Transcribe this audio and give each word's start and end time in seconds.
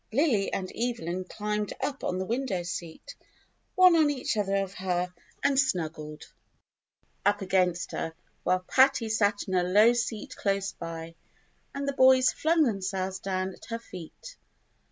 Lily 0.11 0.51
and 0.51 0.71
Evelyn 0.75 1.25
climbed 1.25 1.73
up 1.79 2.03
on 2.03 2.17
the 2.17 2.25
window 2.25 2.63
seat, 2.63 3.13
one 3.75 3.95
on 3.95 4.09
each 4.09 4.33
side 4.33 4.49
of 4.49 4.73
her 4.73 5.13
and 5.43 5.59
snuggled 5.59 6.23
THE 7.23 7.29
LITTLE 7.29 7.29
GAYS 7.29 7.33
89 7.33 7.33
up 7.35 7.41
against 7.43 7.91
her, 7.91 8.13
while 8.41 8.65
Patty 8.67 9.09
sat 9.09 9.43
in 9.47 9.53
a 9.53 9.61
low 9.61 9.93
seat 9.93 10.35
close 10.35 10.71
by, 10.71 11.13
and 11.75 11.87
the 11.87 11.93
boys 11.93 12.31
flung 12.31 12.63
themselves 12.63 13.19
down 13.19 13.53
at 13.53 13.65
her 13.65 13.77
feet. 13.77 14.37